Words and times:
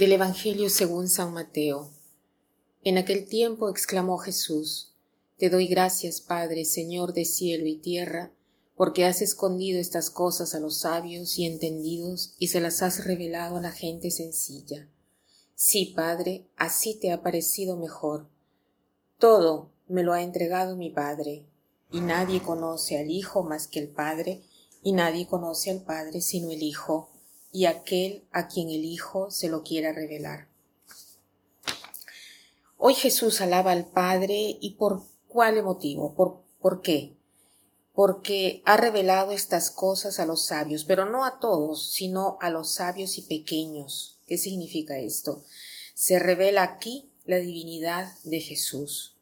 Del 0.00 0.12
Evangelio 0.12 0.70
según 0.70 1.10
San 1.10 1.34
Mateo. 1.34 1.90
En 2.84 2.96
aquel 2.96 3.28
tiempo 3.28 3.68
exclamó 3.68 4.16
Jesús, 4.16 4.94
Te 5.36 5.50
doy 5.50 5.66
gracias, 5.66 6.22
Padre, 6.22 6.64
Señor 6.64 7.12
de 7.12 7.26
cielo 7.26 7.66
y 7.66 7.76
tierra, 7.76 8.32
porque 8.76 9.04
has 9.04 9.20
escondido 9.20 9.78
estas 9.78 10.08
cosas 10.08 10.54
a 10.54 10.58
los 10.58 10.78
sabios 10.78 11.38
y 11.38 11.44
entendidos 11.44 12.34
y 12.38 12.48
se 12.48 12.62
las 12.62 12.80
has 12.80 13.04
revelado 13.04 13.58
a 13.58 13.60
la 13.60 13.72
gente 13.72 14.10
sencilla. 14.10 14.88
Sí, 15.54 15.92
Padre, 15.94 16.46
así 16.56 16.98
te 16.98 17.12
ha 17.12 17.22
parecido 17.22 17.76
mejor. 17.76 18.26
Todo 19.18 19.70
me 19.86 20.02
lo 20.02 20.14
ha 20.14 20.22
entregado 20.22 20.76
mi 20.76 20.88
Padre, 20.88 21.44
y 21.92 22.00
nadie 22.00 22.40
conoce 22.40 22.98
al 22.98 23.10
Hijo 23.10 23.42
más 23.42 23.68
que 23.68 23.80
el 23.80 23.88
Padre, 23.88 24.44
y 24.82 24.92
nadie 24.92 25.26
conoce 25.26 25.70
al 25.70 25.82
Padre 25.82 26.22
sino 26.22 26.50
el 26.50 26.62
Hijo 26.62 27.10
y 27.52 27.66
aquel 27.66 28.24
a 28.32 28.48
quien 28.48 28.70
el 28.70 28.84
Hijo 28.84 29.30
se 29.30 29.48
lo 29.48 29.62
quiera 29.62 29.92
revelar. 29.92 30.48
Hoy 32.76 32.94
Jesús 32.94 33.40
alaba 33.40 33.72
al 33.72 33.86
Padre 33.86 34.56
y 34.60 34.74
por 34.74 35.02
cuál 35.28 35.62
motivo, 35.62 36.14
por, 36.14 36.42
por 36.60 36.80
qué. 36.80 37.16
Porque 37.92 38.62
ha 38.64 38.76
revelado 38.76 39.32
estas 39.32 39.70
cosas 39.70 40.18
a 40.18 40.26
los 40.26 40.46
sabios, 40.46 40.84
pero 40.84 41.04
no 41.04 41.24
a 41.24 41.40
todos, 41.40 41.92
sino 41.92 42.38
a 42.40 42.48
los 42.48 42.72
sabios 42.72 43.18
y 43.18 43.22
pequeños. 43.22 44.18
¿Qué 44.26 44.38
significa 44.38 44.98
esto? 44.98 45.44
Se 45.94 46.18
revela 46.18 46.62
aquí 46.62 47.10
la 47.24 47.36
divinidad 47.36 48.12
de 48.24 48.40
Jesús. 48.40 49.16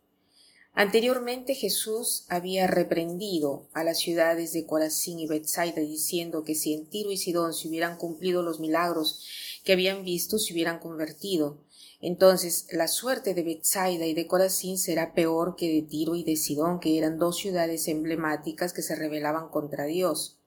Anteriormente 0.74 1.54
Jesús 1.54 2.24
había 2.28 2.66
reprendido 2.66 3.68
a 3.72 3.82
las 3.82 3.98
ciudades 3.98 4.52
de 4.52 4.64
Corazín 4.64 5.18
y 5.18 5.26
Bethsaida 5.26 5.80
diciendo 5.80 6.44
que 6.44 6.54
si 6.54 6.72
en 6.72 6.86
Tiro 6.86 7.10
y 7.10 7.16
Sidón 7.16 7.52
se 7.52 7.68
hubieran 7.68 7.96
cumplido 7.96 8.42
los 8.42 8.60
milagros 8.60 9.26
que 9.64 9.72
habían 9.72 10.04
visto, 10.04 10.38
se 10.38 10.52
hubieran 10.52 10.78
convertido. 10.78 11.64
Entonces 12.00 12.66
la 12.70 12.86
suerte 12.86 13.34
de 13.34 13.42
Bethsaida 13.42 14.06
y 14.06 14.14
de 14.14 14.28
Corazín 14.28 14.78
será 14.78 15.14
peor 15.14 15.56
que 15.56 15.68
de 15.68 15.82
Tiro 15.82 16.14
y 16.14 16.22
de 16.22 16.36
Sidón, 16.36 16.78
que 16.78 16.96
eran 16.96 17.18
dos 17.18 17.38
ciudades 17.38 17.88
emblemáticas 17.88 18.72
que 18.72 18.82
se 18.82 18.94
rebelaban 18.94 19.48
contra 19.48 19.84
Dios. 19.84 20.38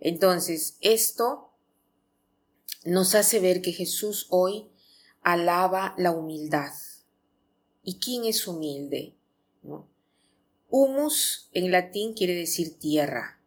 Entonces, 0.00 0.76
esto 0.80 1.50
nos 2.84 3.14
hace 3.14 3.40
ver 3.40 3.62
que 3.62 3.72
Jesús 3.72 4.26
hoy 4.30 4.68
alaba 5.22 5.94
la 5.96 6.10
humildad. 6.10 6.72
¿Y 7.82 7.98
quién 7.98 8.24
es 8.24 8.46
humilde? 8.46 9.14
Humus 10.68 11.48
en 11.52 11.70
latín 11.70 12.14
quiere 12.14 12.34
decir 12.34 12.78
tierra. 12.78 13.40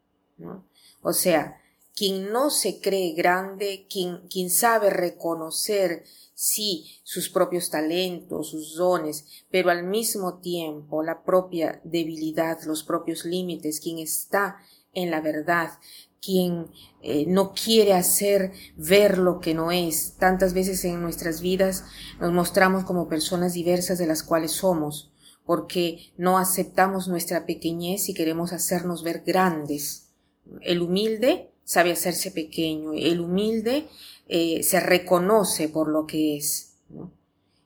O 1.02 1.14
sea, 1.14 1.62
quien 1.96 2.32
no 2.32 2.50
se 2.50 2.80
cree 2.80 3.14
grande, 3.14 3.88
quien, 3.90 4.28
quien 4.28 4.50
sabe 4.50 4.90
reconocer, 4.90 6.04
sí, 6.36 6.86
sus 7.04 7.30
propios 7.30 7.72
talentos, 7.72 8.52
sus 8.52 8.76
dones, 8.76 9.26
pero 9.50 9.72
al 9.72 9.84
mismo 9.84 10.36
tiempo 10.36 11.02
la 11.02 11.24
propia 11.24 11.82
debilidad, 11.84 12.62
los 12.66 12.84
propios 12.84 13.26
límites, 13.26 13.80
quien 13.80 13.98
está 13.98 14.58
en 14.94 15.10
la 15.10 15.22
verdad, 15.22 15.72
quien 16.22 16.68
eh, 17.02 17.26
no 17.28 17.54
quiere 17.54 17.94
hacer 17.94 18.52
ver 18.76 19.18
lo 19.18 19.40
que 19.40 19.56
no 19.56 19.72
es. 19.72 20.18
Tantas 20.18 20.54
veces 20.54 20.86
en 20.86 21.02
nuestras 21.02 21.42
vidas 21.42 21.86
nos 22.20 22.32
mostramos 22.32 22.84
como 22.84 23.10
personas 23.10 23.54
diversas 23.54 23.98
de 23.98 24.08
las 24.08 24.24
cuales 24.24 24.52
somos 24.52 25.12
porque 25.48 26.12
no 26.18 26.38
aceptamos 26.38 27.08
nuestra 27.08 27.46
pequeñez 27.46 28.10
y 28.10 28.14
queremos 28.14 28.52
hacernos 28.52 29.02
ver 29.02 29.24
grandes. 29.26 30.10
El 30.62 30.82
humilde 30.82 31.50
sabe 31.64 31.94
hacerse 31.94 32.32
pequeño, 32.32 32.92
el 32.94 33.22
humilde 33.22 33.88
eh, 34.28 34.62
se 34.62 34.80
reconoce 34.82 35.70
por 35.70 35.88
lo 35.88 36.06
que 36.06 36.38
es. 36.38 36.76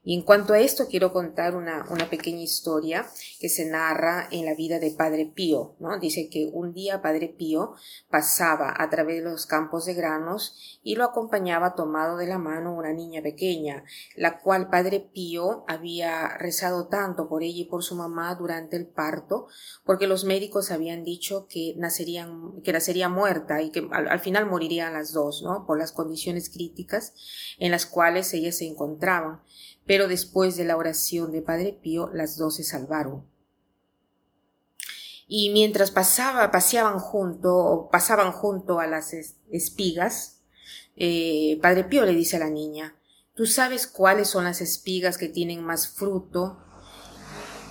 Y 0.03 0.15
en 0.15 0.23
cuanto 0.23 0.53
a 0.53 0.59
esto, 0.59 0.87
quiero 0.87 1.13
contar 1.13 1.55
una, 1.55 1.85
una, 1.91 2.09
pequeña 2.09 2.41
historia 2.41 3.05
que 3.39 3.49
se 3.49 3.69
narra 3.69 4.27
en 4.31 4.45
la 4.45 4.55
vida 4.55 4.79
de 4.79 4.89
Padre 4.89 5.27
Pío, 5.27 5.75
¿no? 5.79 5.99
Dice 5.99 6.27
que 6.27 6.49
un 6.51 6.73
día 6.73 7.03
Padre 7.03 7.27
Pío 7.27 7.75
pasaba 8.09 8.73
a 8.75 8.89
través 8.89 9.17
de 9.17 9.29
los 9.29 9.45
campos 9.45 9.85
de 9.85 9.93
granos 9.93 10.79
y 10.81 10.95
lo 10.95 11.03
acompañaba 11.03 11.75
tomado 11.75 12.17
de 12.17 12.25
la 12.25 12.39
mano 12.39 12.73
una 12.73 12.93
niña 12.93 13.21
pequeña, 13.21 13.83
la 14.15 14.39
cual 14.39 14.71
Padre 14.71 15.07
Pío 15.13 15.65
había 15.67 16.29
rezado 16.39 16.87
tanto 16.87 17.29
por 17.29 17.43
ella 17.43 17.61
y 17.61 17.65
por 17.65 17.83
su 17.83 17.95
mamá 17.95 18.33
durante 18.33 18.77
el 18.77 18.87
parto, 18.87 19.49
porque 19.85 20.07
los 20.07 20.23
médicos 20.23 20.71
habían 20.71 21.03
dicho 21.03 21.45
que 21.47 21.75
nacerían, 21.77 22.63
que 22.63 22.73
nacería 22.73 23.07
muerta 23.07 23.61
y 23.61 23.69
que 23.69 23.87
al, 23.91 24.07
al 24.07 24.19
final 24.19 24.47
morirían 24.47 24.93
las 24.93 25.13
dos, 25.13 25.43
¿no? 25.43 25.67
Por 25.67 25.77
las 25.77 25.91
condiciones 25.91 26.49
críticas 26.49 27.13
en 27.59 27.69
las 27.69 27.85
cuales 27.85 28.33
ellas 28.33 28.57
se 28.57 28.65
encontraban 28.65 29.41
pero 29.91 30.07
después 30.07 30.55
de 30.55 30.63
la 30.63 30.77
oración 30.77 31.33
de 31.33 31.41
Padre 31.41 31.77
Pío 31.83 32.09
las 32.13 32.37
dos 32.37 32.55
se 32.55 32.63
salvaron. 32.63 33.29
Y 35.27 35.49
mientras 35.49 35.91
pasaba, 35.91 36.49
paseaban 36.49 36.97
junto, 36.97 37.89
pasaban 37.91 38.31
junto 38.31 38.79
a 38.79 38.87
las 38.87 39.13
espigas, 39.51 40.43
eh, 40.95 41.59
Padre 41.61 41.83
Pío 41.83 42.05
le 42.05 42.13
dice 42.13 42.37
a 42.37 42.39
la 42.39 42.49
niña, 42.49 42.95
¿tú 43.33 43.45
sabes 43.45 43.85
cuáles 43.85 44.29
son 44.29 44.45
las 44.45 44.61
espigas 44.61 45.17
que 45.17 45.27
tienen 45.27 45.61
más 45.61 45.89
fruto? 45.89 46.63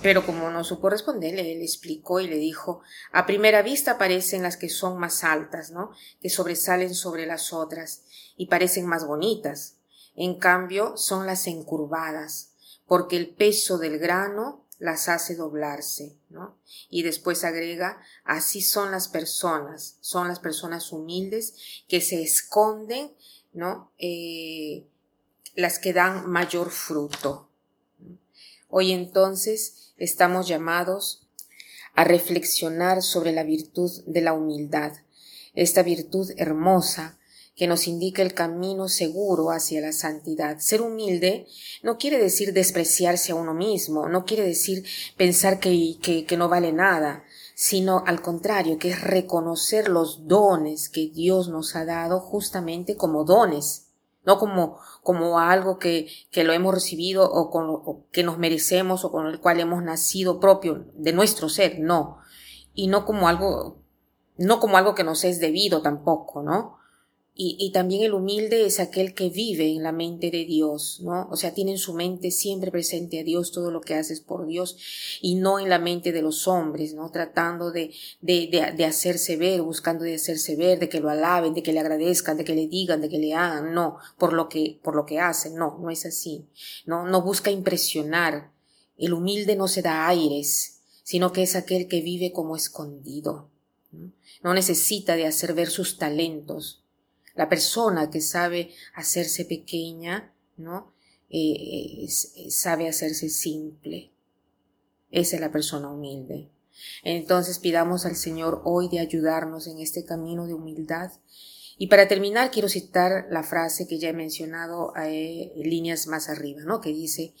Pero 0.03 0.23
como 0.23 0.51
no 0.51 0.63
supo 0.63 0.91
responderle, 0.91 1.53
él 1.53 1.63
explicó 1.63 2.19
y 2.19 2.27
le 2.27 2.37
dijo, 2.37 2.83
a 3.11 3.25
primera 3.25 3.63
vista 3.63 3.97
parecen 3.97 4.43
las 4.43 4.57
que 4.57 4.69
son 4.69 4.99
más 4.99 5.23
altas, 5.23 5.71
¿no? 5.71 5.89
Que 6.21 6.29
sobresalen 6.29 6.93
sobre 6.93 7.25
las 7.25 7.51
otras 7.51 8.03
y 8.37 8.45
parecen 8.45 8.85
más 8.85 9.07
bonitas. 9.07 9.80
En 10.23 10.35
cambio, 10.35 10.97
son 10.97 11.25
las 11.25 11.47
encurvadas, 11.47 12.51
porque 12.85 13.17
el 13.17 13.33
peso 13.33 13.79
del 13.79 13.97
grano 13.97 14.67
las 14.77 15.09
hace 15.09 15.35
doblarse, 15.35 16.15
¿no? 16.29 16.59
Y 16.91 17.01
después 17.01 17.43
agrega, 17.43 17.99
así 18.23 18.61
son 18.61 18.91
las 18.91 19.07
personas, 19.07 19.97
son 19.99 20.27
las 20.27 20.37
personas 20.37 20.91
humildes 20.91 21.55
que 21.87 22.01
se 22.01 22.21
esconden, 22.21 23.11
¿no? 23.51 23.91
Eh, 23.97 24.85
las 25.55 25.79
que 25.79 25.91
dan 25.91 26.29
mayor 26.29 26.69
fruto. 26.69 27.49
Hoy 28.69 28.91
entonces 28.91 29.95
estamos 29.97 30.47
llamados 30.47 31.25
a 31.95 32.03
reflexionar 32.03 33.01
sobre 33.01 33.31
la 33.31 33.43
virtud 33.43 33.89
de 34.05 34.21
la 34.21 34.33
humildad, 34.33 34.93
esta 35.55 35.81
virtud 35.81 36.29
hermosa 36.37 37.17
que 37.55 37.67
nos 37.67 37.87
indica 37.87 38.21
el 38.21 38.33
camino 38.33 38.87
seguro 38.87 39.51
hacia 39.51 39.81
la 39.81 39.91
santidad. 39.91 40.59
Ser 40.59 40.81
humilde 40.81 41.47
no 41.83 41.97
quiere 41.97 42.17
decir 42.17 42.53
despreciarse 42.53 43.31
a 43.31 43.35
uno 43.35 43.53
mismo, 43.53 44.07
no 44.07 44.25
quiere 44.25 44.43
decir 44.43 44.85
pensar 45.17 45.59
que, 45.59 45.97
que, 46.01 46.25
que 46.25 46.37
no 46.37 46.49
vale 46.49 46.71
nada, 46.71 47.23
sino 47.55 48.03
al 48.07 48.21
contrario, 48.21 48.79
que 48.79 48.89
es 48.89 49.01
reconocer 49.01 49.89
los 49.89 50.27
dones 50.27 50.89
que 50.89 51.09
Dios 51.09 51.49
nos 51.49 51.75
ha 51.75 51.85
dado 51.85 52.19
justamente 52.19 52.95
como 52.95 53.23
dones, 53.23 53.89
no 54.23 54.37
como, 54.37 54.79
como 55.03 55.39
algo 55.39 55.77
que, 55.77 56.07
que 56.31 56.43
lo 56.43 56.53
hemos 56.53 56.73
recibido 56.73 57.29
o, 57.29 57.49
con, 57.49 57.69
o 57.69 58.05
que 58.11 58.23
nos 58.23 58.37
merecemos 58.37 59.03
o 59.03 59.11
con 59.11 59.27
el 59.27 59.39
cual 59.39 59.59
hemos 59.59 59.83
nacido 59.83 60.39
propio 60.39 60.85
de 60.95 61.13
nuestro 61.13 61.49
ser, 61.49 61.79
no. 61.79 62.19
Y 62.73 62.87
no 62.87 63.05
como 63.05 63.27
algo, 63.27 63.79
no 64.37 64.59
como 64.59 64.77
algo 64.77 64.95
que 64.95 65.03
nos 65.03 65.23
es 65.23 65.39
debido 65.39 65.81
tampoco, 65.81 66.41
¿no? 66.41 66.80
Y, 67.33 67.71
también 67.71 68.03
el 68.03 68.13
humilde 68.13 68.65
es 68.65 68.81
aquel 68.81 69.13
que 69.13 69.29
vive 69.29 69.65
en 69.67 69.83
la 69.83 69.93
mente 69.93 70.29
de 70.31 70.43
Dios, 70.43 70.99
¿no? 71.01 71.27
O 71.31 71.37
sea, 71.37 71.53
tiene 71.53 71.71
en 71.71 71.77
su 71.77 71.93
mente 71.93 72.29
siempre 72.29 72.71
presente 72.71 73.21
a 73.21 73.23
Dios 73.23 73.51
todo 73.51 73.71
lo 73.71 73.79
que 73.79 73.95
haces 73.95 74.19
por 74.19 74.45
Dios 74.45 74.77
y 75.21 75.35
no 75.35 75.57
en 75.57 75.69
la 75.69 75.79
mente 75.79 76.11
de 76.11 76.21
los 76.21 76.47
hombres, 76.49 76.93
¿no? 76.93 77.09
Tratando 77.09 77.71
de, 77.71 77.93
de, 78.19 78.47
de, 78.51 78.73
de 78.75 78.85
hacerse 78.85 79.37
ver, 79.37 79.61
buscando 79.61 80.03
de 80.03 80.15
hacerse 80.15 80.57
ver, 80.57 80.77
de 80.77 80.89
que 80.89 80.99
lo 80.99 81.09
alaben, 81.09 81.53
de 81.53 81.63
que 81.63 81.71
le 81.71 81.79
agradezcan, 81.79 82.35
de 82.35 82.43
que 82.43 82.53
le 82.53 82.67
digan, 82.67 82.99
de 82.99 83.09
que 83.09 83.17
le 83.17 83.33
hagan, 83.33 83.73
no, 83.73 83.97
por 84.17 84.33
lo 84.33 84.49
que, 84.49 84.79
por 84.83 84.95
lo 84.95 85.05
que 85.05 85.19
hacen, 85.19 85.55
no, 85.55 85.79
no 85.81 85.89
es 85.89 86.05
así, 86.05 86.45
¿no? 86.85 87.07
No 87.07 87.21
busca 87.21 87.49
impresionar. 87.49 88.51
El 88.97 89.13
humilde 89.13 89.55
no 89.55 89.69
se 89.69 89.81
da 89.81 90.07
aires, 90.07 90.81
sino 91.03 91.31
que 91.31 91.43
es 91.43 91.55
aquel 91.55 91.87
que 91.87 92.01
vive 92.01 92.33
como 92.33 92.57
escondido. 92.57 93.49
No, 93.91 94.11
no 94.43 94.53
necesita 94.53 95.15
de 95.15 95.25
hacer 95.25 95.53
ver 95.53 95.69
sus 95.69 95.97
talentos, 95.97 96.80
la 97.35 97.49
persona 97.49 98.09
que 98.09 98.21
sabe 98.21 98.71
hacerse 98.93 99.45
pequeña, 99.45 100.33
¿no? 100.57 100.93
Eh, 101.29 102.07
sabe 102.49 102.89
hacerse 102.89 103.29
simple. 103.29 104.11
Esa 105.11 105.35
es 105.35 105.41
la 105.41 105.51
persona 105.51 105.89
humilde. 105.89 106.49
Entonces 107.03 107.59
pidamos 107.59 108.05
al 108.05 108.15
Señor 108.15 108.61
hoy 108.65 108.89
de 108.89 108.99
ayudarnos 108.99 109.67
en 109.67 109.79
este 109.79 110.03
camino 110.05 110.47
de 110.47 110.53
humildad. 110.53 111.11
Y 111.77 111.87
para 111.87 112.07
terminar 112.07 112.51
quiero 112.51 112.69
citar 112.69 113.27
la 113.29 113.43
frase 113.43 113.87
que 113.87 113.97
ya 113.97 114.09
he 114.09 114.13
mencionado 114.13 114.93
eh, 115.01 115.51
líneas 115.55 116.07
más 116.07 116.29
arriba, 116.29 116.61
¿no? 116.63 116.81
Que 116.81 116.89
dice, 116.89 117.33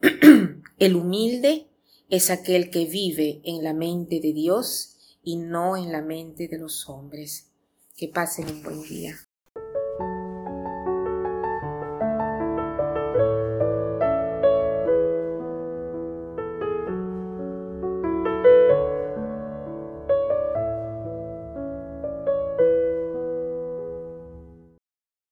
el 0.78 0.96
humilde 0.96 1.68
es 2.08 2.30
aquel 2.30 2.70
que 2.70 2.86
vive 2.86 3.40
en 3.44 3.64
la 3.64 3.72
mente 3.72 4.20
de 4.20 4.32
Dios 4.32 4.96
y 5.22 5.36
no 5.36 5.76
en 5.76 5.92
la 5.92 6.02
mente 6.02 6.48
de 6.48 6.58
los 6.58 6.88
hombres. 6.88 7.50
Que 7.96 8.08
pasen 8.08 8.48
un 8.48 8.62
buen 8.62 8.82
día. 8.82 9.25